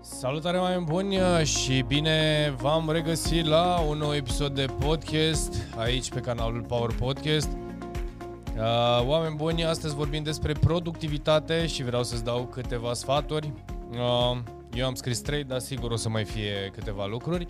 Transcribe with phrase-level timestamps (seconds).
[0.00, 6.20] Salutare mai buni și bine v-am regăsit la un nou episod de podcast aici pe
[6.20, 7.48] canalul Power Podcast.
[8.56, 13.52] Uh, oameni buni, astăzi vorbim despre productivitate și vreau să-ți dau câteva sfaturi.
[13.90, 14.38] Uh,
[14.74, 17.46] eu am scris trei, dar sigur o să mai fie câteva lucruri.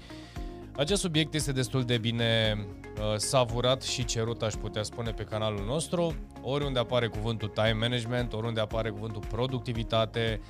[0.76, 2.56] Acest subiect este destul de bine
[2.98, 6.14] uh, savurat și cerut, aș putea spune, pe canalul nostru.
[6.42, 10.40] Oriunde apare cuvântul time management, oriunde apare cuvântul productivitate,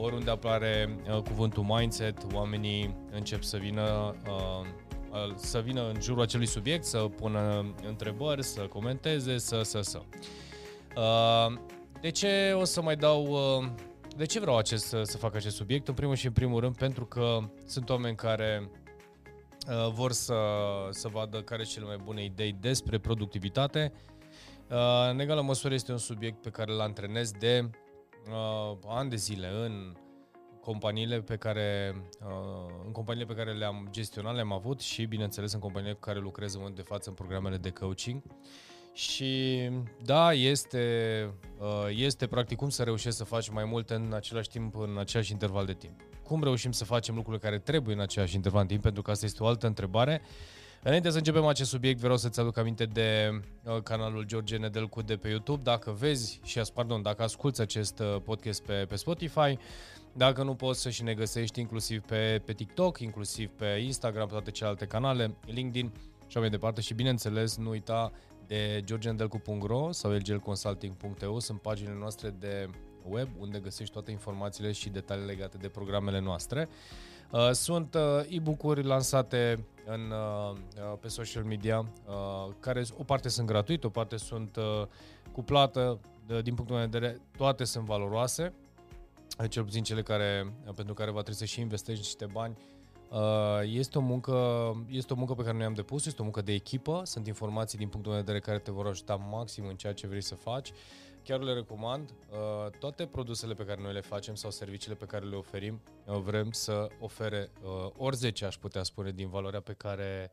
[0.00, 4.66] oriunde apare uh, cuvântul mindset, oamenii încep să vină uh,
[5.10, 10.00] uh, să vină în jurul acelui subiect, să pună întrebări, să comenteze, să, să, să.
[10.96, 11.58] Uh,
[12.00, 13.26] de ce o să mai dau...
[13.26, 13.68] Uh,
[14.16, 15.88] de ce vreau acest, să, să fac acest subiect?
[15.88, 18.70] În primul și în primul rând pentru că sunt oameni care
[19.68, 20.34] uh, vor să,
[20.90, 23.92] să vadă care sunt cele mai bune idei despre productivitate.
[24.70, 27.70] Uh, în egală măsură este un subiect pe care îl antrenez de
[28.30, 29.96] uh, ani de zile în
[30.60, 35.60] companiile pe care uh, în companiile pe care le-am gestionat, le-am avut și bineînțeles în
[35.60, 38.22] companiile cu care lucrez în momentul de față în programele de coaching.
[38.92, 39.60] Și
[40.04, 40.84] da, este,
[41.58, 45.32] uh, este practic cum să reușești să faci mai multe în același timp, în același
[45.32, 46.00] interval de timp.
[46.22, 49.26] Cum reușim să facem lucrurile care trebuie în același interval de timp, pentru că asta
[49.26, 50.22] este o altă întrebare.
[50.82, 55.16] Înainte să începem acest subiect, vreau să-ți aduc aminte de uh, canalul George Nedelcu de
[55.16, 55.62] pe YouTube.
[55.62, 59.58] Dacă vezi și, pardon, dacă asculti acest uh, podcast pe, pe Spotify,
[60.12, 64.32] dacă nu poți să și ne găsești inclusiv pe, pe TikTok, inclusiv pe Instagram, pe
[64.32, 65.92] toate celelalte canale, LinkedIn
[66.26, 66.80] și mai departe.
[66.80, 68.12] Și bineînțeles, nu uita
[68.46, 72.68] de georgenedelcu.ro sau lglconsulting.eu sunt paginile noastre de
[73.08, 76.68] web unde găsești toate informațiile și detalii legate de programele noastre.
[77.30, 81.92] Uh, sunt uh, e-book-uri lansate în, uh, pe social media,
[82.60, 84.58] care o parte sunt gratuite, o parte sunt
[85.32, 86.00] cu plată,
[86.42, 88.52] din punctul meu de vedere, toate sunt valoroase,
[89.48, 92.56] cel puțin cele care, pentru care va trebui să și investești niște bani.
[93.62, 94.36] Este o, muncă,
[94.88, 97.78] este o muncă pe care noi am depus, este o muncă de echipă, sunt informații
[97.78, 100.34] din punctul meu de vedere care te vor ajuta maxim în ceea ce vrei să
[100.34, 100.72] faci
[101.26, 102.10] chiar le recomand.
[102.10, 106.18] Uh, toate produsele pe care noi le facem sau serviciile pe care le oferim, uh,
[106.18, 110.32] vrem să ofere uh, ori 10, aș putea spune, din valoarea pe care,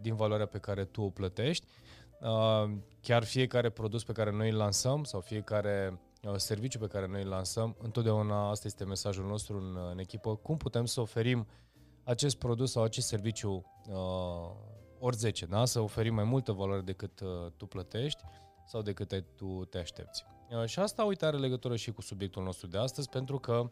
[0.00, 1.66] din valoarea pe care tu o plătești.
[3.00, 6.00] Chiar fiecare produs pe care noi îl lansăm sau fiecare
[6.36, 10.56] serviciu pe care noi îl lansăm, întotdeauna asta este mesajul nostru în, în echipă, cum
[10.56, 11.46] putem să oferim
[12.04, 14.50] acest produs sau acest serviciu uh,
[14.98, 15.64] ori 10, da?
[15.64, 18.22] să oferim mai multă valoare decât uh, tu plătești
[18.70, 20.24] sau decât tu te aștepți.
[20.50, 23.70] Uh, și asta, uite, are legătură și cu subiectul nostru de astăzi, pentru că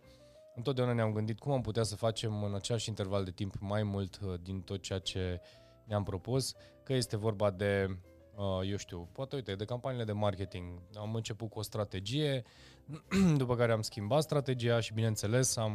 [0.55, 4.19] întotdeauna ne-am gândit cum am putea să facem în același interval de timp mai mult
[4.23, 5.41] uh, din tot ceea ce
[5.85, 7.99] ne-am propus, că este vorba de,
[8.37, 10.83] uh, eu știu, poate, uite, de campaniile de marketing.
[10.95, 12.45] Am început cu o strategie,
[13.37, 15.73] după care am schimbat strategia și, bineînțeles, am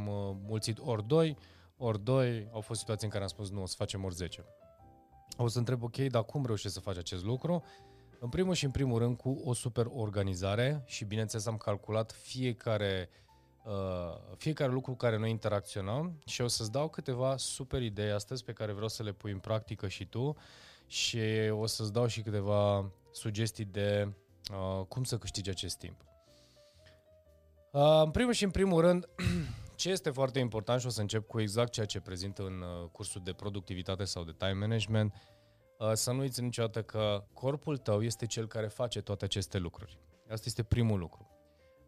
[0.48, 1.38] mulțit ori 2,
[1.78, 4.46] ori 2, au fost situații în care am spus, nu, o să facem ori 10.
[5.38, 7.64] O să întreb, ok, dar cum reușești să faci acest lucru?
[8.24, 13.10] În primul și în primul rând cu o super organizare și bineînțeles am calculat fiecare,
[13.66, 18.54] uh, fiecare lucru care noi interacționăm și o să-ți dau câteva super idei astăzi pe
[18.54, 20.36] care vreau să le pui în practică și tu
[20.88, 21.20] și
[21.52, 24.14] o să-ți dau și câteva sugestii de
[24.52, 26.06] uh, cum să câștigi acest timp.
[27.72, 29.10] Uh, în primul și în primul rând,
[29.76, 32.90] ce este foarte important și o să încep cu exact ceea ce prezint în uh,
[32.92, 35.43] cursul de productivitate sau de time management, Uh,
[35.94, 40.00] să nu uiți niciodată că corpul tău este cel care face toate aceste lucruri.
[40.30, 41.28] Asta este primul lucru.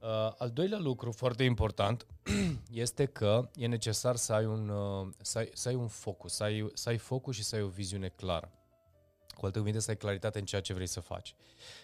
[0.05, 2.05] Uh, al doilea lucru foarte important
[2.71, 6.43] este că e necesar să ai un, uh, să ai, să ai un focus, să
[6.43, 8.51] ai, să ai focus și să ai o viziune clară.
[9.37, 11.35] Cu alte cuvinte, să ai claritate în ceea ce vrei să faci.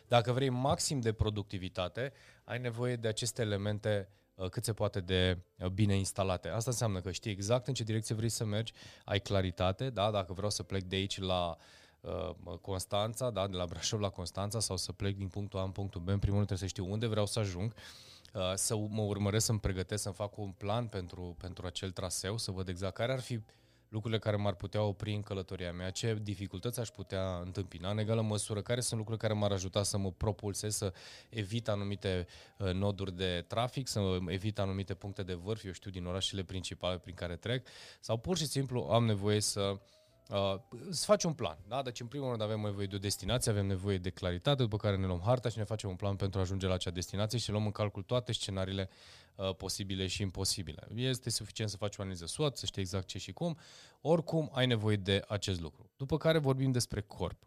[0.07, 2.13] Dacă vrei maxim de productivitate,
[2.43, 4.09] ai nevoie de aceste elemente
[4.49, 5.37] cât se poate de
[5.73, 6.47] bine instalate.
[6.47, 8.73] Asta înseamnă că știi exact în ce direcție vrei să mergi,
[9.05, 10.11] ai claritate, da?
[10.11, 11.80] dacă vreau să plec de aici la uh, uh,
[12.61, 16.01] Constanța, da, de la Brașov la Constanța sau să plec din punctul A în punctul
[16.01, 17.73] B, în primul rând trebuie să știu unde vreau să ajung,
[18.33, 22.51] uh, să mă urmăresc, să-mi pregătesc, să-mi fac un plan pentru, pentru acel traseu, să
[22.51, 23.39] văd exact care ar fi
[23.89, 28.21] lucrurile care m-ar putea opri în călătoria mea, ce dificultăți aș putea întâmpina, în egală
[28.21, 30.93] măsură, care sunt lucrurile care m-ar ajuta să mă propulsez, să
[31.29, 32.27] evit anumite
[32.57, 36.97] uh, noduri de trafic, să evit anumite puncte de vârf, eu știu, din orașele principale
[36.97, 37.67] prin care trec,
[37.99, 39.77] sau pur și simplu am nevoie să Uh,
[40.89, 41.81] să faci un plan, da?
[41.81, 44.97] Deci în primul rând avem nevoie de o destinație, avem nevoie de claritate, după care
[44.97, 47.51] ne luăm harta și ne facem un plan pentru a ajunge la acea destinație și
[47.51, 48.89] luăm în calcul toate scenariile
[49.35, 50.87] uh, posibile și imposibile.
[50.95, 53.57] Este suficient să faci o analiză SWOT, să știi exact ce și cum,
[54.01, 55.89] oricum ai nevoie de acest lucru.
[55.97, 57.43] După care vorbim despre corp.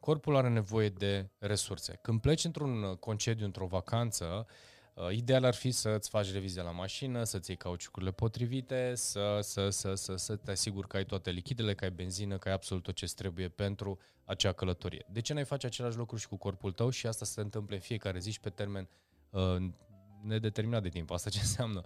[0.00, 1.98] Corpul are nevoie de resurse.
[2.02, 4.77] Când pleci într-un concediu, într-o vacanță, Uh,
[5.10, 9.94] ideal ar fi să-ți faci revizia la mașină, să-ți iei cauciucurile potrivite, să, să, să,
[9.94, 12.94] să, să te asiguri că ai toate lichidele, că ai benzină, că ai absolut tot
[12.94, 15.04] ce trebuie pentru acea călătorie.
[15.08, 17.80] De ce n-ai face același lucru și cu corpul tău și asta se întâmplă în
[17.80, 18.88] fiecare zi și pe termen
[19.30, 19.56] uh,
[20.22, 21.10] nedeterminat de timp.
[21.10, 21.82] Asta ce înseamnă?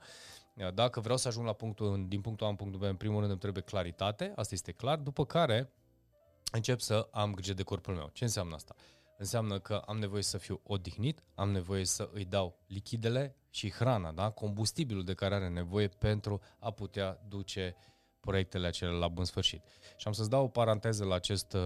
[0.55, 3.19] Uh, dacă vreau să ajung la punctul, din punctul A în punctul B, în primul
[3.19, 5.73] rând îmi trebuie claritate, asta este clar, după care
[6.53, 8.11] încep să am grijă de corpul meu.
[8.13, 8.75] Ce înseamnă asta?
[9.19, 14.13] Înseamnă că am nevoie să fiu odihnit, am nevoie să îi dau lichidele și hrana,
[14.13, 14.31] da?
[14.31, 17.77] combustibilul de care are nevoie pentru a putea duce
[18.21, 19.63] proiectele acelea la bun sfârșit.
[19.97, 21.61] Și am să-ți dau o paranteză la acest, uh,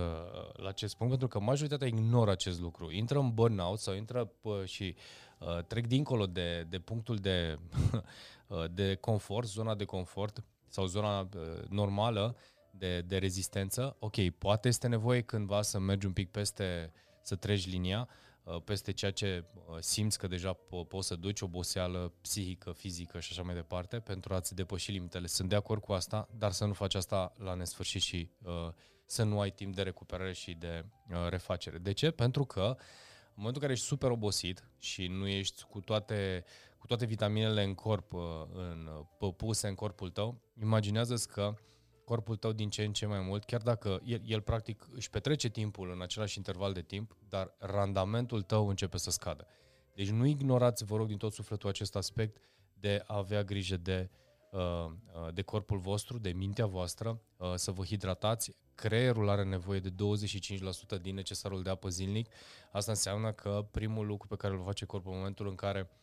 [0.53, 2.91] la acest punct, pentru că majoritatea ignoră acest lucru.
[2.91, 4.97] Intră în burnout sau intră pă, și
[5.39, 7.59] uh, trec dincolo de, de punctul de,
[8.47, 11.29] uh, de confort, zona de confort sau zona uh,
[11.69, 12.37] normală
[12.71, 13.97] de, de rezistență.
[13.99, 18.09] Ok, poate este nevoie cândva să mergi un pic peste uh, să treci linia
[18.43, 23.21] uh, peste ceea ce uh, simți că deja po- poți să duci, oboseală psihică, fizică
[23.21, 25.27] și așa mai departe, pentru a-ți depăși limitele.
[25.27, 28.73] Sunt de acord cu asta, dar să nu faci asta la nesfârșit și uh,
[29.07, 31.79] să nu ai timp de recuperare și de uh, refacere.
[31.79, 32.11] De ce?
[32.11, 36.45] Pentru că în momentul în care ești super obosit și nu ești cu toate,
[36.79, 38.21] cu toate vitaminele în corp, uh,
[38.53, 38.91] în,
[39.21, 41.59] uh, puse în corpul tău, imaginează-ți că uh,
[42.07, 45.49] corpul tău din ce în ce mai mult, chiar dacă el, el practic își petrece
[45.49, 49.47] timpul în același interval de timp, dar randamentul tău începe să scadă.
[49.95, 52.37] Deci nu ignorați, vă rog, din tot sufletul acest aspect
[52.81, 54.11] de a avea grijă de,
[54.51, 58.57] uh, uh, de corpul vostru, de mintea voastră, uh, să vă hidratați.
[58.75, 62.29] Creierul are nevoie de 25% din necesarul de apă zilnic.
[62.73, 65.97] Asta înseamnă că primul lucru pe care îl face corpul în momentul în care Uh,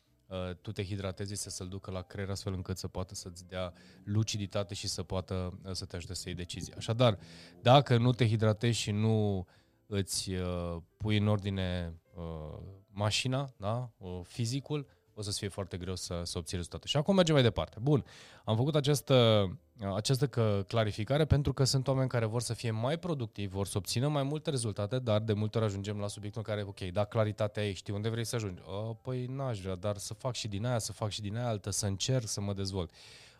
[0.61, 4.73] tu te hidratezi să să-l ducă la creier astfel încât să poată să-ți dea luciditate
[4.73, 6.73] și să poată uh, să te ajute să iei decizii.
[6.73, 7.17] Așadar,
[7.61, 9.47] dacă nu te hidratezi și nu
[9.85, 13.91] îți uh, pui în ordine uh, mașina, da?
[13.97, 16.87] uh, fizicul, o să-ți fie foarte greu să, să obții rezultate.
[16.87, 17.77] Și acum mergem mai departe.
[17.81, 18.05] Bun,
[18.43, 19.47] am făcut această,
[19.95, 20.27] această
[20.67, 24.23] clarificare pentru că sunt oameni care vor să fie mai productivi, vor să obțină mai
[24.23, 27.73] multe rezultate, dar de multe ori ajungem la subiectul în care, ok, da, claritatea e,
[27.73, 28.61] știi unde vrei să ajungi.
[28.65, 31.47] O, păi n-aș vrea, dar să fac și din aia, să fac și din aia
[31.47, 32.91] altă, să încerc să mă dezvolt.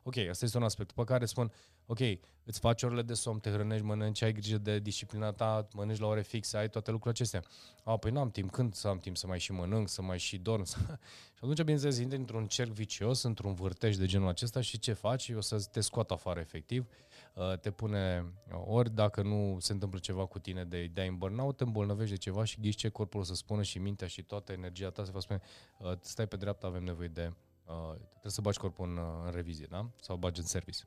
[0.03, 0.87] Ok, asta este un aspect.
[0.87, 1.51] După care spun,
[1.85, 1.99] ok,
[2.45, 6.07] îți faci orele de somn, te hrănești, mănânci, ai grijă de disciplina ta, mănânci la
[6.07, 7.43] ore fixe, ai toate lucrurile acestea.
[7.83, 10.37] A, păi n-am timp, când să am timp să mai și mănânc, să mai și
[10.37, 10.65] dorm?
[11.35, 15.29] și atunci, bineînțeles, intri într-un cerc vicios, într-un vârtej de genul acesta și ce faci?
[15.29, 16.87] O să te scoată afară efectiv,
[17.33, 18.25] uh, te pune
[18.65, 22.19] ori dacă nu se întâmplă ceva cu tine de de în burnout, te îmbolnăvești de
[22.19, 25.11] ceva și ghiși ce corpul o să spună și mintea și toată energia ta se
[25.11, 25.41] va spune
[25.77, 27.33] uh, stai pe dreapta, avem nevoie de
[27.65, 29.89] uh, trebuie să bagi corpul în, în revizie, da?
[30.01, 30.83] Sau bagi în service.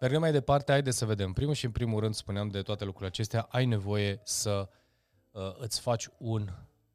[0.00, 1.32] Mergem mai departe, haideți să vedem.
[1.32, 4.68] Primul și în primul rând, spuneam de toate lucrurile acestea, ai nevoie să
[5.30, 6.48] uh, îți faci un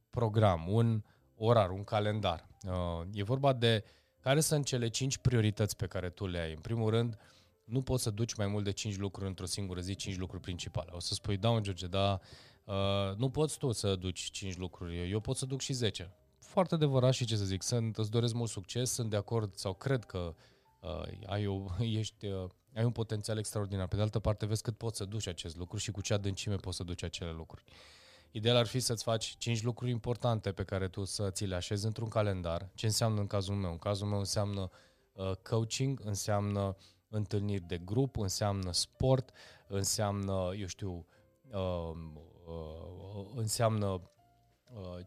[0.09, 1.03] program, un
[1.35, 2.47] orar, un calendar.
[2.63, 3.83] Uh, e vorba de
[4.19, 6.51] care sunt cele cinci priorități pe care tu le ai.
[6.51, 7.17] În primul rând,
[7.63, 10.91] nu poți să duci mai mult de cinci lucruri într-o singură zi, cinci lucruri principale.
[10.93, 12.19] O să spui, da, George, da,
[12.63, 16.75] uh, nu poți tu să duci cinci lucruri, eu pot să duc și zece foarte
[16.75, 20.03] adevărat și ce să zic, sunt, îți doresc mult succes, sunt de acord sau cred
[20.03, 20.33] că uh,
[21.25, 21.65] ai, o,
[21.99, 23.87] ești, uh, ai un potențial extraordinar.
[23.87, 26.55] Pe de altă parte, vezi cât poți să duci acest lucru și cu ce adâncime
[26.55, 27.63] poți să duci acele lucruri.
[28.31, 31.85] Ideal ar fi să-ți faci 5 lucruri importante pe care tu să ți le așezi
[31.85, 32.69] într-un calendar.
[32.73, 33.71] Ce înseamnă în cazul meu?
[33.71, 34.69] În cazul meu înseamnă
[35.13, 36.77] uh, coaching, înseamnă
[37.09, 39.31] întâlniri de grup, înseamnă sport,
[39.67, 41.07] înseamnă, eu știu,
[41.51, 41.91] uh,
[42.45, 44.14] uh, înseamnă Uh,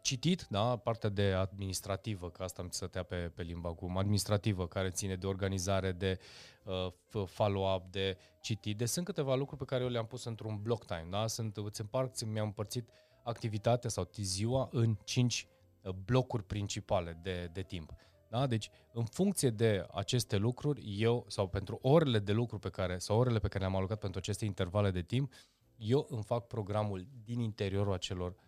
[0.02, 4.90] citit, da, partea de administrativă, că asta îmi stătea pe, pe limba acum, administrativă, care
[4.90, 6.18] ține de organizare, de
[6.64, 8.76] uh, follow-up, de citit.
[8.76, 11.26] Deci sunt câteva lucruri pe care eu le-am pus într-un block time, da?
[11.26, 12.88] Sunt, îți împart, mi-am împărțit
[13.22, 15.46] activitatea sau ziua în cinci
[15.82, 17.92] uh, blocuri principale de, de timp.
[18.30, 18.46] Da?
[18.46, 23.18] Deci, în funcție de aceste lucruri, eu, sau pentru orele de lucru pe care, sau
[23.18, 25.32] orele pe care le-am alocat pentru aceste intervale de timp,
[25.76, 28.47] eu îmi fac programul din interiorul acelor uh,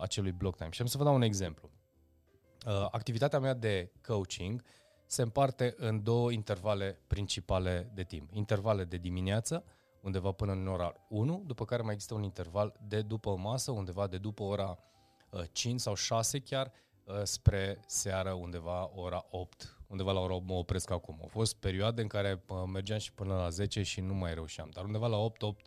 [0.00, 0.70] acelui block time.
[0.70, 1.70] Și am să vă dau un exemplu.
[2.66, 4.62] Uh, activitatea mea de coaching
[5.06, 8.32] se împarte în două intervale principale de timp.
[8.32, 9.64] Intervale de dimineață,
[10.00, 14.06] undeva până în ora 1, după care mai există un interval de după masă, undeva
[14.06, 14.78] de după ora
[15.30, 16.72] uh, 5 sau 6 chiar,
[17.04, 21.18] uh, spre seară, undeva ora 8, undeva la ora 8 mă opresc acum.
[21.20, 24.70] Au fost perioade în care uh, mergeam și până la 10 și nu mai reușeam,
[24.72, 25.66] dar undeva la 8, 8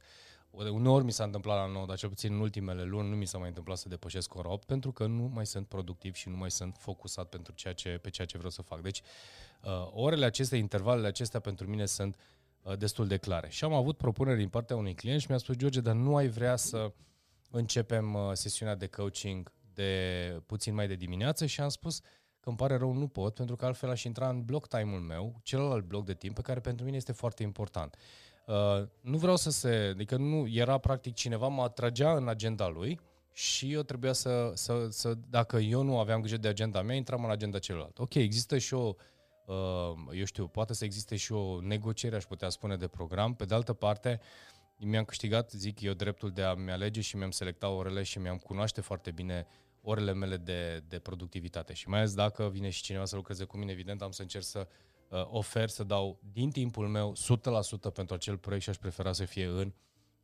[0.58, 3.38] Uneori mi s-a întâmplat la 9, dar cel puțin în ultimele luni nu mi s-a
[3.38, 6.52] mai întâmplat să depășesc ora 8 pentru că nu mai sunt productiv și nu mai
[6.52, 8.82] sunt focusat pentru ceea ce, pe ceea ce vreau să fac.
[8.82, 9.02] Deci,
[9.64, 12.16] uh, orele acestea, intervalele acestea pentru mine sunt
[12.62, 13.50] uh, destul de clare.
[13.50, 16.28] Și am avut propuneri din partea unui client și mi-a spus, George, dar nu ai
[16.28, 16.92] vrea să
[17.52, 22.00] începem uh, sesiunea de coaching de puțin mai de dimineață și am spus
[22.40, 25.40] că îmi pare rău, nu pot, pentru că altfel aș intra în bloc time-ul meu,
[25.44, 27.96] celălalt bloc de timp, pe care pentru mine este foarte important.
[28.46, 29.90] Uh, nu vreau să se...
[29.94, 33.00] Adică nu era practic cineva mă atragea în agenda lui
[33.34, 35.14] și eu trebuia să, să, să...
[35.30, 38.00] Dacă eu nu aveam grijă de agenda mea, intram în agenda celălalt.
[38.00, 38.96] Ok, există și o...
[39.46, 39.56] Uh,
[40.14, 43.36] eu știu, poate să existe și o negociere, aș putea spune, de program.
[43.36, 44.20] Pe de altă parte,
[44.78, 48.82] mi-am câștigat, zic eu, dreptul de a-mi alege și mi-am selectat orele și mi-am cunoaște
[48.82, 49.48] foarte bine
[49.82, 51.74] orele mele de, de productivitate.
[51.74, 54.44] Și mai ales dacă vine și cineva să lucreze cu mine, evident am să încerc
[54.44, 57.14] să uh, ofer, să dau din timpul meu
[57.90, 59.74] 100% pentru acel proiect și aș prefera să fie în,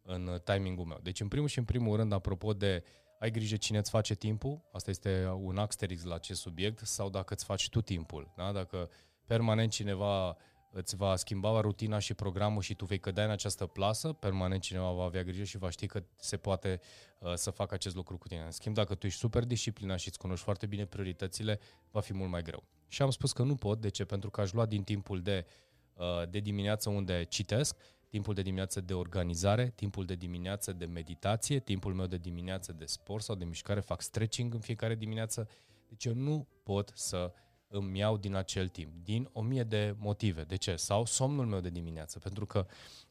[0.02, 1.00] în uh, timingul meu.
[1.02, 2.84] Deci în primul și în primul rând, apropo de
[3.20, 7.34] ai grijă cine îți face timpul, asta este un asterix la acest subiect, sau dacă
[7.34, 8.34] îți faci tu timpul.
[8.36, 8.52] Da?
[8.52, 8.90] Dacă
[9.26, 10.38] permanent cineva
[10.72, 14.92] îți va schimba rutina și programul și tu vei cădea în această plasă, permanent cineva
[14.92, 16.80] va avea grijă și va ști că se poate
[17.20, 18.42] uh, să facă acest lucru cu tine.
[18.42, 21.60] În schimb, dacă tu ești super disciplinat și îți cunoști foarte bine prioritățile,
[21.92, 22.64] va fi mult mai greu.
[22.88, 24.06] Și am spus că nu pot, de ce?
[24.06, 25.46] Pentru că aș lua din timpul de,
[25.94, 31.60] uh, de dimineață unde citesc, timpul de dimineață de organizare, timpul de dimineață de meditație,
[31.60, 35.50] timpul meu de dimineață de sport sau de mișcare, fac stretching în fiecare dimineață.
[35.88, 37.34] Deci eu nu pot să
[37.72, 40.44] îmi iau din acel timp, din o mie de motive.
[40.44, 40.76] De ce?
[40.76, 42.66] Sau somnul meu de dimineață, pentru că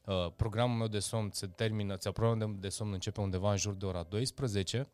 [0.05, 3.73] uh, programul meu de somn se termină, sau programul de somn începe undeva în jur
[3.73, 4.89] de ora 12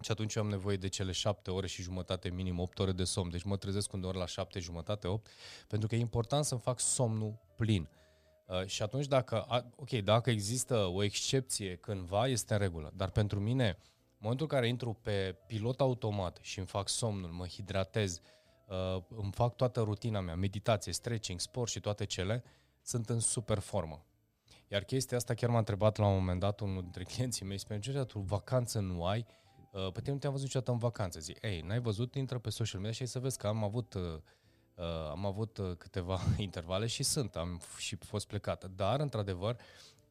[0.00, 3.04] și atunci eu am nevoie de cele 7 ore și jumătate, minim 8 ore de
[3.04, 3.30] somn.
[3.30, 5.28] Deci mă trezesc undeva la 7 jumătate, 8,
[5.68, 7.88] pentru că e important să-mi fac somnul plin.
[8.46, 12.92] Uh, și atunci dacă, ok, dacă există o excepție cândva, este în regulă.
[12.96, 17.30] Dar pentru mine, în momentul în care intru pe pilot automat și îmi fac somnul,
[17.30, 18.35] mă hidratez, uh,
[19.08, 22.44] îmi fac toată rutina mea, meditație, stretching, sport și toate cele,
[22.82, 24.04] sunt în super formă.
[24.68, 27.78] Iar chestia asta chiar m-a întrebat la un moment dat unul dintre clienții mei, spune,
[27.78, 29.26] ce tu vacanță nu ai?
[29.72, 31.20] Uh, pe tine nu te-am văzut niciodată în vacanță.
[31.20, 32.14] Zic, ei, n-ai văzut?
[32.14, 34.02] Intră pe social media și ai să vezi că am avut, uh,
[34.74, 38.68] uh, am avut uh, câteva intervale și sunt, am și fost plecată.
[38.76, 39.56] Dar, într-adevăr,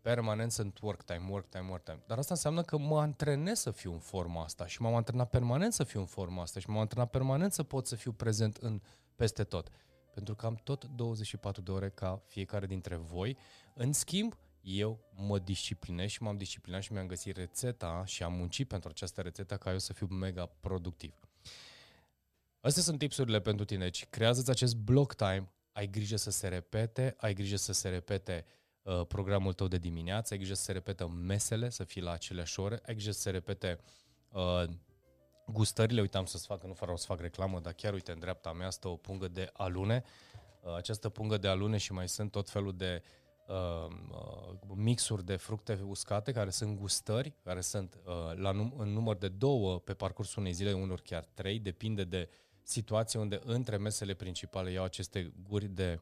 [0.06, 2.04] permanent sunt work time, work time, work time.
[2.08, 5.74] Dar asta înseamnă că mă antrenez să fiu în forma asta și m-am antrenat permanent
[5.74, 8.82] să fiu în forma asta și m-am antrenat permanent să pot să fiu prezent în
[9.16, 9.70] peste tot.
[10.14, 13.38] Pentru că am tot 24 de ore ca fiecare dintre voi.
[13.74, 18.68] În schimb, eu mă disciplinez și m-am disciplinat și mi-am găsit rețeta și am muncit
[18.68, 21.14] pentru această rețetă ca eu să fiu mega productiv.
[22.62, 23.84] Astea sunt tipsurile pentru tine.
[23.84, 28.46] Deci creează acest block time, ai grijă să se repete, ai grijă să se repete
[28.48, 28.64] uh,
[29.08, 32.80] programul tău de dimineață, ai grijă să se repetă mesele, să fii la aceleași ore,
[32.86, 33.80] ai grijă să se repete
[34.30, 34.64] uh,
[35.48, 36.02] gustările.
[36.02, 38.88] Uitam să-ți fac, nu vreau să fac reclamă, dar chiar uite, în dreapta mea stă
[38.88, 40.04] o pungă de alune.
[40.62, 43.02] Uh, această pungă de alune și mai sunt tot felul de
[43.48, 48.90] uh, uh, mixuri de fructe uscate care sunt gustări, care sunt uh, la num- în
[48.90, 52.30] număr de două pe parcursul unei zile, unor chiar trei, depinde de
[52.64, 56.02] situație unde între mesele principale iau aceste guri de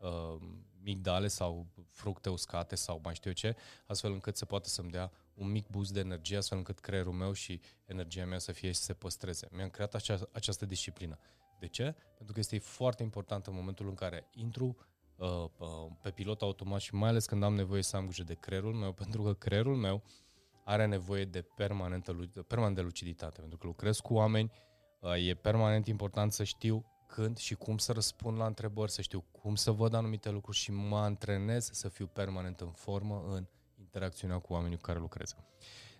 [0.00, 0.40] uh,
[0.84, 5.12] migdale sau fructe uscate sau mai știu eu ce, astfel încât să poată să-mi dea
[5.34, 8.74] un mic boost de energie, astfel încât creierul meu și energia mea să fie și
[8.74, 9.48] să se păstreze.
[9.50, 11.18] Mi-am creat acea, această disciplină.
[11.58, 11.94] De ce?
[12.16, 14.76] Pentru că este foarte important în momentul în care intru
[15.16, 15.68] Uh, uh,
[16.02, 18.92] pe pilot automat și mai ales când am nevoie să am grijă de creierul meu,
[19.02, 20.02] pentru că creierul meu
[20.64, 22.12] are nevoie de permanentă,
[22.46, 24.52] permanent de luciditate, pentru că lucrez cu oameni,
[25.00, 29.20] uh, e permanent important să știu când și cum să răspund la întrebări, să știu
[29.20, 33.46] cum să văd anumite lucruri și mă antrenez să fiu permanent în formă în
[33.78, 35.36] interacțiunea cu oamenii cu care lucrez.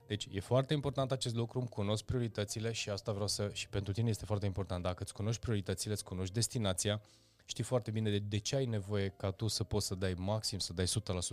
[0.07, 3.93] Deci e foarte important acest lucru, îmi cunosc prioritățile și asta vreau să, și pentru
[3.93, 7.01] tine este foarte important, dacă îți cunoști prioritățile, îți cunoști destinația,
[7.45, 10.59] știi foarte bine de, de ce ai nevoie ca tu să poți să dai maxim,
[10.59, 10.89] să dai 100%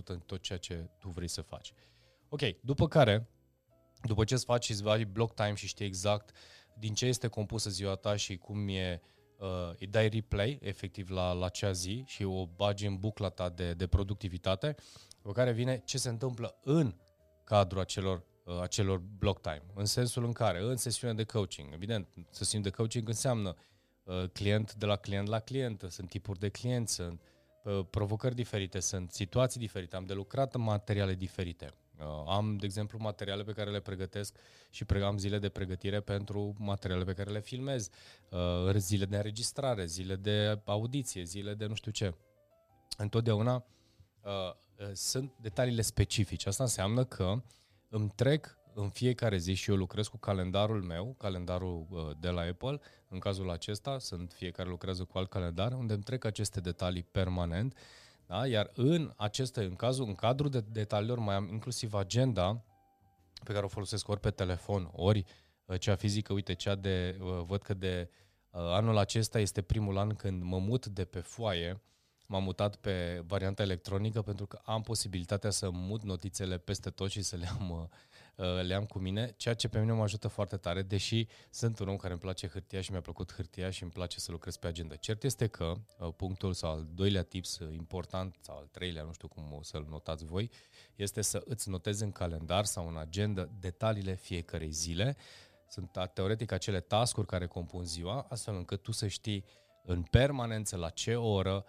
[0.06, 1.74] în tot ceea ce tu vrei să faci.
[2.30, 3.30] Ok, după care,
[4.02, 6.36] după ce îți faci și îți block time și știi exact
[6.74, 9.02] din ce este compusă ziua ta și cum e,
[9.42, 9.48] uh,
[9.80, 13.74] îi dai replay efectiv la, la cea zi și o bagi în bucla ta de,
[13.74, 14.76] de productivitate,
[15.22, 16.96] după care vine ce se întâmplă în
[17.44, 22.08] cadrul acelor uh, acelor block time, în sensul în care, în sesiunea de coaching, evident,
[22.30, 23.56] sesiunea de coaching înseamnă
[24.04, 27.22] Uh, client de la client la client, sunt tipuri de clienți, sunt
[27.64, 31.74] uh, provocări diferite, sunt situații diferite, am de lucrat în materiale diferite.
[32.02, 34.38] Uh, am, de exemplu, materiale pe care le pregătesc
[34.70, 37.90] și am zile de pregătire pentru materiale pe care le filmez,
[38.78, 42.14] zile de înregistrare, zile de audiție, zile de nu știu ce.
[42.98, 43.66] Întotdeauna
[44.94, 46.48] sunt detaliile specifice.
[46.48, 47.42] Asta înseamnă că
[47.90, 52.42] îmi trec în fiecare zi și eu lucrez cu calendarul meu, calendarul uh, de la
[52.42, 57.04] Apple, în cazul acesta sunt fiecare lucrează cu alt calendar, unde îmi trec aceste detalii
[57.04, 57.78] permanent,
[58.32, 58.48] da?
[58.48, 62.64] iar în aceste, în cazul, în cadrul de detaliilor mai am inclusiv agenda
[63.44, 65.26] pe care o folosesc ori pe telefon, ori
[65.66, 68.10] uh, cea fizică, uite, cea de, uh, văd că de
[68.54, 71.82] Anul acesta este primul an când mă mut de pe foaie,
[72.28, 77.22] m-am mutat pe varianta electronică pentru că am posibilitatea să mut notițele peste tot și
[77.22, 77.88] să le am Uh,
[78.36, 81.88] le am cu mine, ceea ce pe mine mă ajută foarte tare, deși sunt un
[81.88, 84.68] om care îmi place hârtia și mi-a plăcut hârtia și îmi place să lucrez pe
[84.68, 84.96] agenda.
[84.96, 89.14] Cert este că uh, punctul sau al doilea tips uh, important sau al treilea, nu
[89.14, 90.50] știu cum o să-l notați voi,
[90.96, 95.16] este să îți notezi în calendar sau în agenda detaliile fiecarei zile.
[95.68, 99.46] Sunt teoretic acele tascuri care compun ziua, astfel încât tu să știi
[99.84, 101.66] în permanență la ce oră,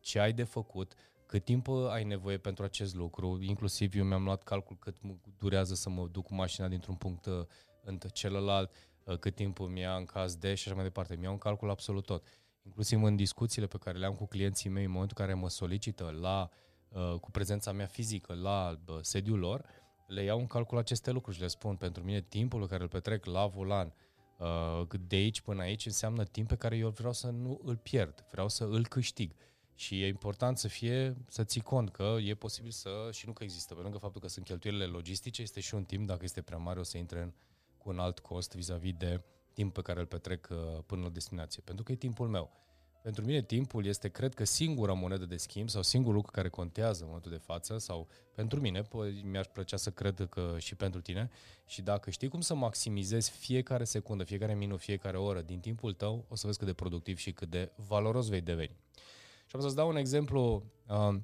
[0.00, 0.94] ce ai de făcut,
[1.30, 4.96] cât timp uh, ai nevoie pentru acest lucru, inclusiv eu mi-am luat calcul cât
[5.38, 7.44] durează să mă duc cu mașina dintr-un punct uh,
[7.84, 11.16] în celălalt, uh, cât timp îmi ia în caz de și așa mai departe.
[11.16, 12.26] Mi-au un calcul absolut tot.
[12.62, 15.48] Inclusiv în discuțiile pe care le am cu clienții mei în momentul în care mă
[15.48, 16.48] solicită la,
[17.20, 19.64] cu prezența mea fizică la sediul lor,
[20.06, 22.88] le iau în calcul aceste lucruri și le spun, pentru mine timpul pe care îl
[22.88, 23.94] petrec la volan,
[25.08, 28.48] de aici până aici, înseamnă timp pe care eu vreau să nu îl pierd, vreau
[28.48, 29.32] să îl câștig.
[29.80, 33.42] Și e important să fie, să ții cont că e posibil să, și nu că
[33.42, 36.58] există, pe lângă faptul că sunt cheltuielile logistice, este și un timp, dacă este prea
[36.58, 37.32] mare, o să intre în,
[37.78, 39.22] cu un alt cost vis-a-vis de
[39.52, 41.62] timp pe care îl petrec uh, până la destinație.
[41.64, 42.50] Pentru că e timpul meu.
[43.02, 47.00] Pentru mine timpul este, cred că, singura monedă de schimb sau singurul lucru care contează
[47.00, 48.82] în momentul de față sau pentru mine,
[49.22, 51.30] mi-aș plăcea să cred că și pentru tine
[51.66, 56.24] și dacă știi cum să maximizezi fiecare secundă, fiecare minut, fiecare oră din timpul tău,
[56.28, 58.76] o să vezi cât de productiv și cât de valoros vei deveni.
[59.50, 60.64] Și am să-ți dau un exemplu.
[60.88, 61.16] Uh,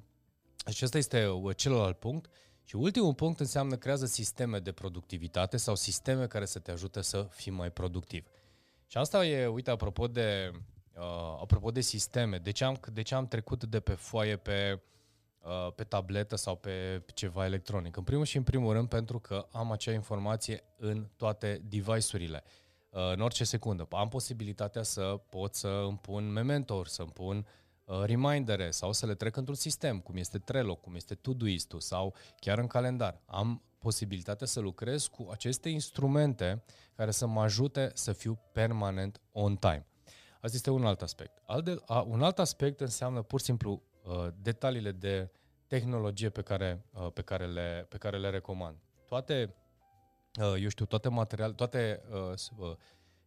[0.73, 2.29] și ăsta este uh, celălalt punct.
[2.63, 7.27] Și ultimul punct înseamnă creează sisteme de productivitate sau sisteme care să te ajute să
[7.29, 8.27] fii mai productiv.
[8.87, 10.51] Și asta e, uite, apropo de,
[10.95, 14.81] uh, apropo de sisteme, de ce, am, de ce am trecut de pe foaie pe,
[15.41, 17.97] uh, pe tabletă sau pe ceva electronic?
[17.97, 22.43] În primul și în primul rând pentru că am acea informație în toate device-urile.
[22.89, 23.87] Uh, în orice secundă.
[23.91, 28.91] Am posibilitatea să pot să îmi pun Mementor, să îmi pun uh, Uh, remindere sau
[28.91, 33.21] să le trec într-un sistem, cum este Trello, cum este Todoist-ul sau chiar în calendar.
[33.25, 36.63] Am posibilitatea să lucrez cu aceste instrumente
[36.95, 39.87] care să mă ajute să fiu permanent on time.
[40.33, 41.41] Asta este un alt aspect.
[41.45, 45.31] Alt de, a, un alt aspect înseamnă pur și simplu uh, detaliile de
[45.67, 48.77] tehnologie pe care, uh, pe care, le, pe care le recomand.
[49.05, 49.55] Toate,
[50.39, 52.75] uh, eu știu, toate materiale, toate uh, uh,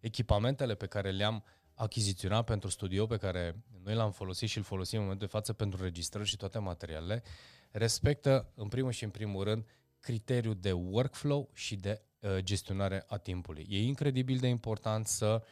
[0.00, 4.64] echipamentele pe care le-am uh, achiziționat pentru studio pe care noi l-am folosit și îl
[4.64, 7.22] folosim în momentul de față pentru registrări și toate materialele,
[7.70, 9.66] respectă în primul și în primul rând
[10.00, 13.66] criteriul de workflow și de uh, gestionare a timpului.
[13.68, 15.42] E incredibil de important să,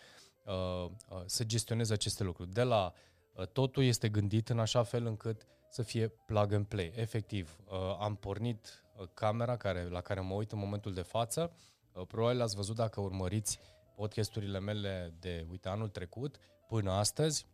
[0.45, 2.53] uh, uh, să gestionezi aceste lucruri.
[2.53, 2.93] De la
[3.33, 6.93] uh, totul este gândit în așa fel încât să fie plug and play.
[6.95, 11.53] Efectiv, uh, am pornit uh, camera care, la care mă uit în momentul de față.
[11.93, 13.59] Uh, probabil ați văzut dacă urmăriți
[13.99, 16.37] podcasturile mele de, uite, anul trecut
[16.69, 17.47] până astăzi.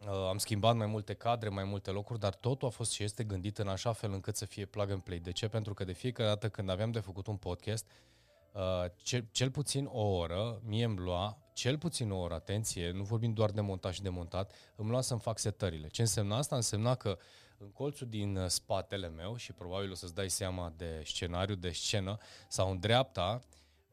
[0.00, 3.24] Uh, am schimbat mai multe cadre, mai multe locuri, dar totul a fost și este
[3.24, 5.18] gândit în așa fel încât să fie plug and play.
[5.18, 5.48] De ce?
[5.48, 7.86] Pentru că de fiecare dată când aveam de făcut un podcast,
[8.52, 13.02] uh, cel, cel puțin o oră, mie îmi lua, cel puțin o oră, atenție, nu
[13.02, 15.88] vorbim doar de montaj și de montat, îmi lua să-mi fac setările.
[15.88, 16.56] Ce însemna asta?
[16.56, 17.18] Însemna că
[17.58, 21.70] în colțul din uh, spatele meu, și probabil o să-ți dai seama de scenariu, de
[21.70, 23.40] scenă, sau în dreapta,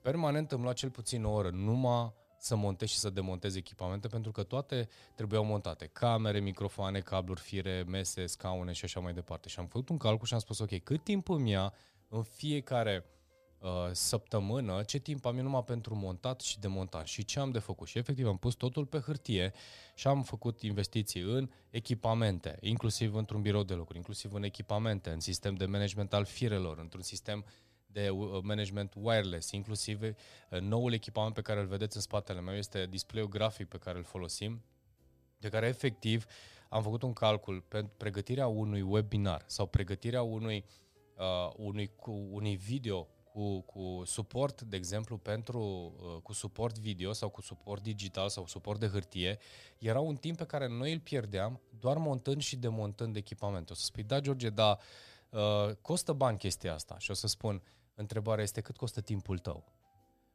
[0.03, 4.31] permanent îmi lua cel puțin o oră numai să montez și să demontez echipamente pentru
[4.31, 5.89] că toate trebuiau montate.
[5.93, 9.49] Camere, microfoane, cabluri, fire, mese, scaune și așa mai departe.
[9.49, 11.73] Și am făcut un calcul și am spus, ok, cât timp îmi ia
[12.09, 13.05] în fiecare
[13.59, 17.59] uh, săptămână, ce timp am eu numai pentru montat și demontat și ce am de
[17.59, 17.87] făcut.
[17.87, 19.53] Și efectiv am pus totul pe hârtie
[19.95, 25.19] și am făcut investiții în echipamente, inclusiv într-un birou de lucru, inclusiv în echipamente, în
[25.19, 30.93] sistem de management al firelor, într-un sistem uh, de uh, management wireless, inclusiv uh, noul
[30.93, 34.63] echipament pe care îl vedeți în spatele meu este display-ul grafic pe care îl folosim,
[35.38, 36.25] de care efectiv
[36.69, 40.65] am făcut un calcul pentru pregătirea unui webinar sau pregătirea unui,
[41.17, 45.62] uh, unui, cu, unui video cu, cu suport, de exemplu, pentru
[45.97, 49.39] uh, cu suport video sau cu suport digital sau suport de hârtie,
[49.77, 53.75] era un timp pe care noi îl pierdeam doar montând și demontând echipamentul.
[53.75, 54.79] O să spui, da, George, dar
[55.29, 56.95] uh, costă bani chestia asta.
[56.97, 57.62] Și o să spun,
[57.95, 59.63] Întrebarea este cât costă timpul tău.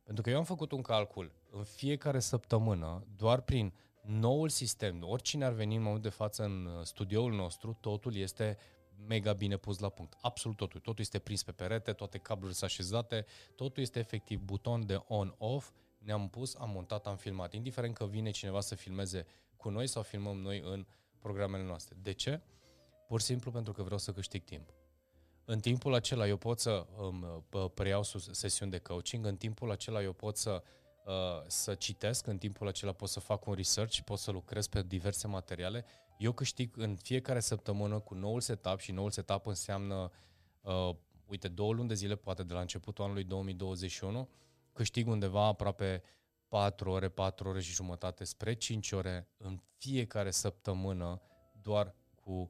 [0.03, 5.44] Pentru că eu am făcut un calcul în fiecare săptămână, doar prin noul sistem, oricine
[5.44, 8.59] ar veni în momentul de față în uh, studioul nostru, totul este
[9.07, 10.16] mega bine pus la punct.
[10.21, 10.81] Absolut totul.
[10.81, 15.71] Totul este prins pe perete, toate cablurile sunt așezate, totul este efectiv buton de on-off,
[15.99, 17.53] ne-am pus, am montat, am filmat.
[17.53, 20.87] Indiferent că vine cineva să filmeze cu noi sau filmăm noi în
[21.18, 21.97] programele noastre.
[22.03, 22.40] De ce?
[23.07, 24.78] Pur și simplu pentru că vreau să câștig timp.
[25.50, 30.12] În timpul acela eu pot să um, preiau sesiuni de coaching, în timpul acela eu
[30.12, 30.62] pot să
[31.04, 31.12] uh,
[31.46, 34.82] să citesc, în timpul acela pot să fac un research și pot să lucrez pe
[34.82, 35.84] diverse materiale.
[36.18, 40.11] Eu câștig în fiecare săptămână cu noul setup și noul setup înseamnă,
[40.61, 40.90] uh,
[41.26, 44.28] uite, două luni de zile, poate de la începutul anului 2021,
[44.72, 46.02] câștig undeva aproape
[46.48, 51.20] 4 ore, 4 ore și jumătate spre 5 ore în fiecare săptămână
[51.62, 52.48] doar cu uh,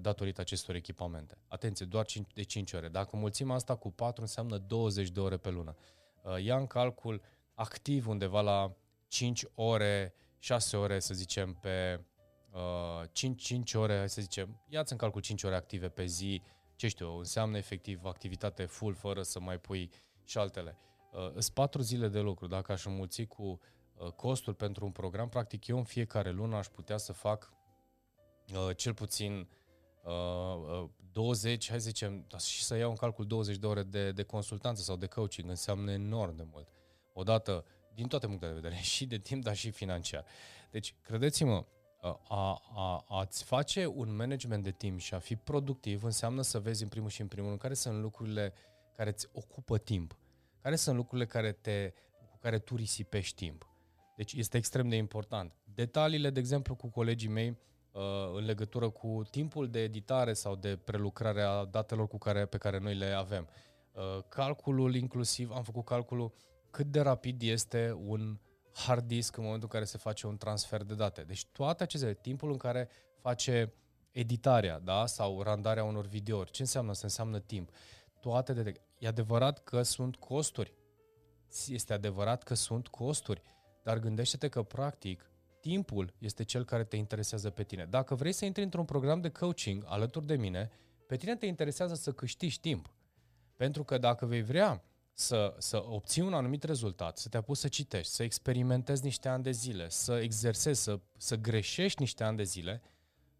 [0.00, 1.38] datorită acestor echipamente.
[1.48, 2.88] Atenție, doar 5, de 5 ore.
[2.88, 5.76] Dacă mulțim asta cu 4, înseamnă 20 de ore pe lună.
[6.22, 7.22] Uh, ia în calcul
[7.54, 8.76] activ undeva la
[9.08, 12.04] 5 ore, 6 ore, să zicem, pe
[12.50, 16.42] uh, 5, 5 ore, hai să zicem, ia-ți în calcul 5 ore active pe zi,
[16.76, 19.90] ce știu, înseamnă efectiv activitate full fără să mai pui
[20.24, 20.78] și altele.
[21.12, 22.46] Uh, sunt 4 zile de lucru.
[22.46, 23.60] Dacă aș înmulți cu
[23.94, 27.52] uh, costul pentru un program, practic eu în fiecare lună aș putea să fac
[28.54, 29.48] uh, cel puțin
[30.04, 34.12] uh, uh, 20, hai să zicem, și să iau în calcul 20 de ore de,
[34.12, 36.68] de consultanță sau de coaching, înseamnă enorm de mult.
[37.12, 37.64] Odată,
[37.94, 40.24] din toate punctele de vedere, și de timp, dar și financiar.
[40.70, 41.64] Deci, credeți-mă,
[42.28, 46.82] a, a, a-ți face un management de timp și a fi productiv înseamnă să vezi
[46.82, 48.52] în primul și în primul rând care sunt lucrurile
[48.96, 50.18] care îți ocupă timp,
[50.60, 51.92] care sunt lucrurile care te,
[52.30, 53.68] cu care tu risipești timp.
[54.16, 55.52] Deci este extrem de important.
[55.74, 57.58] Detaliile, de exemplu, cu colegii mei,
[58.34, 62.78] în legătură cu timpul de editare sau de prelucrare a datelor cu care, pe care
[62.78, 63.48] noi le avem.
[64.28, 66.32] Calculul inclusiv, am făcut calculul
[66.70, 68.38] cât de rapid este un
[68.72, 71.22] hard disk în momentul în care se face un transfer de date.
[71.22, 72.88] Deci toate aceste, timpul în care
[73.20, 73.72] face
[74.10, 75.06] editarea da?
[75.06, 76.90] sau randarea unor videouri, ce înseamnă?
[76.90, 77.70] Asta înseamnă timp.
[78.20, 78.72] Toate de...
[78.98, 80.74] E adevărat că sunt costuri.
[81.66, 83.42] Este adevărat că sunt costuri,
[83.82, 85.30] dar gândește-te că practic
[85.64, 87.84] timpul este cel care te interesează pe tine.
[87.84, 90.70] Dacă vrei să intri într-un program de coaching alături de mine,
[91.06, 92.94] pe tine te interesează să câștigi timp.
[93.56, 97.68] Pentru că dacă vei vrea să, să obții un anumit rezultat, să te apuci să
[97.68, 102.42] citești, să experimentezi niște ani de zile, să exersezi, să, să greșești niște ani de
[102.42, 102.82] zile,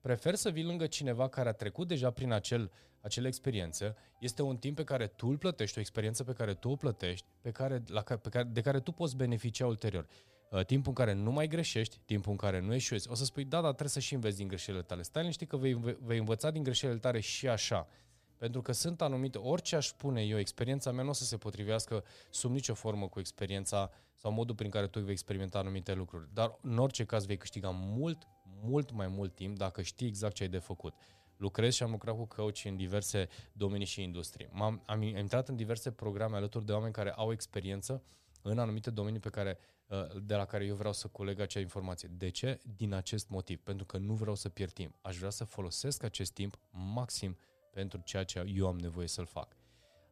[0.01, 4.57] prefer să vii lângă cineva care a trecut deja prin acel, acele experiențe, este un
[4.57, 7.83] timp pe care tu îl plătești, o experiență pe care tu o plătești, pe care,
[7.87, 10.07] la, pe care, de care tu poți beneficia ulterior.
[10.55, 13.11] Uh, timpul în care nu mai greșești, timpul în care nu eșuezi.
[13.11, 15.03] O să spui, da, dar trebuie să și înveți din greșelile tale.
[15.03, 17.89] Stai liniștit că vei, vei învăța din greșelile tale și așa.
[18.37, 22.05] Pentru că sunt anumite, orice aș spune eu, experiența mea nu o să se potrivească
[22.31, 26.29] sub nicio formă cu experiența sau modul prin care tu vei experimenta anumite lucruri.
[26.33, 28.19] Dar în orice caz vei câștiga mult,
[28.63, 30.95] mult mai mult timp dacă știi exact ce ai de făcut.
[31.37, 34.49] Lucrez și am lucrat cu coach în diverse domenii și industrii.
[34.53, 38.03] am am intrat în diverse programe alături de oameni care au experiență
[38.47, 42.11] în anumite domenii pe care, uh, de la care eu vreau să coleg acea informație.
[42.17, 42.61] De ce?
[42.77, 43.61] Din acest motiv.
[43.61, 44.95] Pentru că nu vreau să pierd timp.
[45.03, 47.37] Aș vrea să folosesc acest timp maxim
[47.73, 49.57] pentru ceea ce eu am nevoie să-l fac.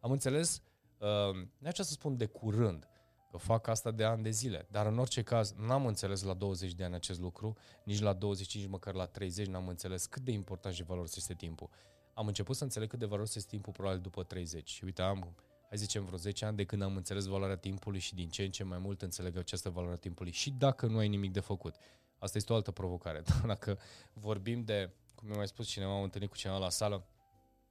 [0.01, 0.63] Am înțeles,
[0.99, 2.87] uh, nu uh, să spun de curând,
[3.31, 6.73] că fac asta de ani de zile, dar în orice caz n-am înțeles la 20
[6.73, 10.75] de ani acest lucru, nici la 25, măcar la 30 n-am înțeles cât de important
[10.75, 11.69] și valoros este timpul.
[12.15, 15.35] Am început să înțeleg cât de valoros este timpul probabil după 30 și uite, am,
[15.73, 18.51] hai zicem, vreo 10 ani de când am înțeles valoarea timpului și din ce în
[18.51, 21.77] ce mai mult înțeleg această valoare a timpului și dacă nu ai nimic de făcut.
[22.19, 23.23] Asta este o altă provocare.
[23.47, 23.79] Dacă
[24.13, 27.07] vorbim de, cum mi-a mai spus cineva, am întâlnit cu cineva la sală,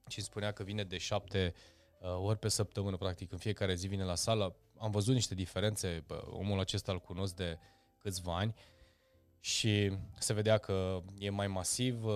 [0.08, 1.54] și îmi spunea că vine de șapte
[2.00, 4.56] uh, ori pe săptămână, practic, în fiecare zi vine la sală.
[4.78, 7.58] Am văzut niște diferențe, bă, omul acesta îl cunosc de
[7.98, 8.54] câțiva ani
[9.44, 12.14] și se vedea că e mai masiv, uh,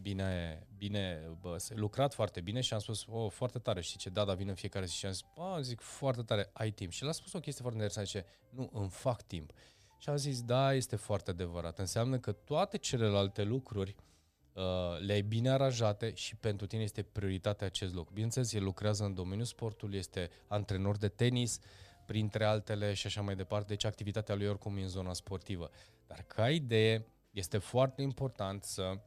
[0.00, 4.24] bine, bine bă, lucrat foarte bine și am spus, oh, foarte tare, știi ce, da,
[4.24, 6.92] da, vine în fiecare zi și am zis, oh, zic, foarte tare, ai timp.
[6.92, 9.52] Și l-a spus o chestie foarte interesantă, zice, nu, îmi fac timp.
[9.98, 11.78] Și am zis, da, este foarte adevărat.
[11.78, 14.10] Înseamnă că toate celelalte lucruri uh,
[14.52, 18.12] Uh, le-ai bine aranjate și pentru tine este prioritatea acest lucru.
[18.12, 21.58] Bineînțeles, el lucrează în domeniul sportului, este antrenor de tenis,
[22.06, 25.70] printre altele și așa mai departe, deci activitatea lui oricum e în zona sportivă.
[26.10, 29.00] Dar ca idee, este foarte important să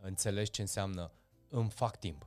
[0.00, 1.12] înțelegi ce înseamnă
[1.48, 2.26] îmi fac timp.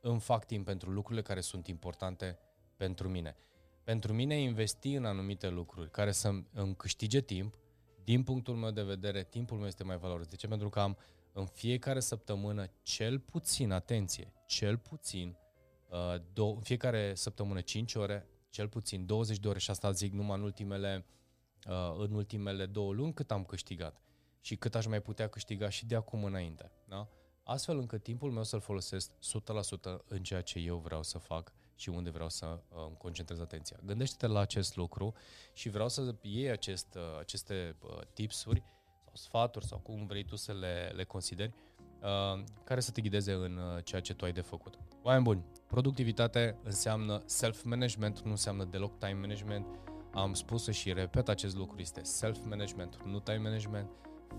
[0.00, 2.38] Îmi fac timp pentru lucrurile care sunt importante
[2.76, 3.36] pentru mine.
[3.84, 7.58] Pentru mine investi în anumite lucruri care să îmi câștige timp,
[8.04, 10.26] din punctul meu de vedere, timpul meu este mai valoros.
[10.26, 10.46] De ce?
[10.46, 10.96] Pentru că am
[11.32, 15.36] în fiecare săptămână cel puțin, atenție, cel puțin,
[15.88, 20.12] uh, do- în fiecare săptămână 5 ore, cel puțin 20 de ore și asta zic
[20.12, 21.12] numai în ultimele, uh,
[21.98, 24.00] în ultimele două luni cât am câștigat
[24.40, 26.70] și cât aș mai putea câștiga și de acum înainte.
[26.88, 27.08] Da?
[27.42, 29.14] Astfel încât timpul meu să-l folosesc 100%
[30.08, 33.76] în ceea ce eu vreau să fac și unde vreau să uh, îmi concentrez atenția.
[33.84, 35.14] Gândește-te la acest lucru
[35.52, 37.76] și vreau să iei acest, aceste
[38.12, 38.62] tipsuri
[39.12, 41.52] sfaturi sau cum vrei tu să le, le consideri,
[42.02, 44.78] uh, care să te ghideze în uh, ceea ce tu ai de făcut.
[45.02, 49.66] Oameni buni, productivitate înseamnă self-management, nu înseamnă deloc time management.
[50.14, 53.88] Am spus și repet acest lucru, este self-management, nu time management,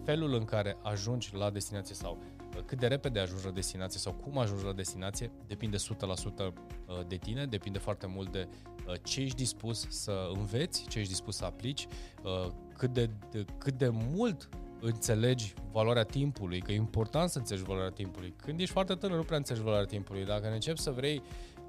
[0.04, 2.18] felul în care ajungi la destinație sau
[2.56, 6.54] uh, cât de repede ajungi la destinație sau cum ajungi la destinație depinde 100% uh,
[7.08, 8.48] de tine, depinde foarte mult de
[8.88, 11.88] uh, ce ești dispus să înveți, ce ești dispus să aplici,
[12.78, 17.92] cât de, de, cât de mult înțelegi valoarea timpului, că e important să înțelegi valoarea
[17.92, 18.34] timpului.
[18.42, 20.26] Când ești foarte tânăr, nu prea înțelegi valoarea timpului.
[20.26, 21.22] Dacă începi să vrei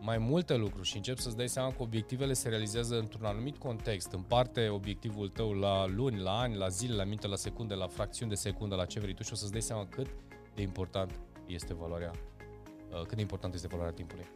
[0.06, 4.12] mai multe lucruri și începi să-ți dai seama că obiectivele se realizează într-un anumit context,
[4.12, 7.86] în parte obiectivul tău la luni, la ani, la zile, la minute, la secunde, la
[7.86, 10.06] fracțiuni de secundă, la ce vrei tu și o să-ți dai seama cât
[10.54, 12.10] de important este valoarea,
[12.90, 14.26] uh, cât de important este valoarea timpului.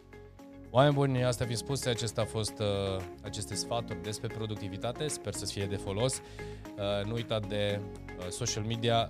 [0.70, 5.44] Oameni buni, asta fiind spuse, acesta a fost uh, aceste sfaturi despre productivitate, sper să
[5.44, 6.16] fie de folos.
[6.18, 7.80] Uh, nu uita de
[8.18, 9.08] uh, social media,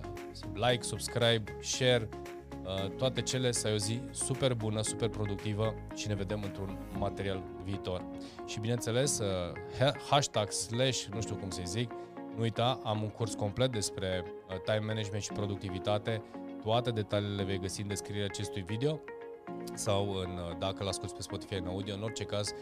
[0.53, 2.40] like, subscribe, share, Uh,
[2.97, 7.43] toate cele să ai o zi super bună, super productivă și ne vedem într-un material
[7.63, 8.05] viitor.
[8.45, 11.91] Și bineînțeles, uh, hashtag slash, nu știu cum să zic,
[12.35, 16.21] nu uita, am un curs complet despre uh, time management și productivitate.
[16.63, 18.99] Toate detaliile le vei găsi în descrierea acestui video
[19.73, 22.53] sau în, dacă l-asculti pe Spotify în audio, în orice caz,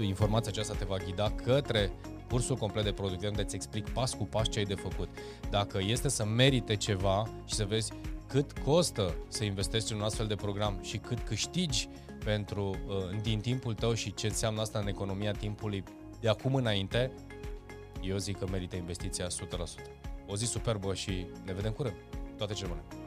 [0.00, 1.92] informația aceasta te va ghida către
[2.30, 5.08] cursul complet de productivitate, unde îți explic pas cu pas ce ai de făcut.
[5.50, 7.92] Dacă este să merite ceva și să vezi
[8.28, 11.88] cât costă să investești în un astfel de program și cât câștigi
[12.24, 15.84] pentru, uh, din timpul tău și ce înseamnă asta în economia timpului
[16.20, 17.12] de acum înainte,
[18.02, 19.30] eu zic că merită investiția 100%.
[20.26, 21.96] O zi superbă și ne vedem curând.
[22.36, 22.97] Toate cele bune!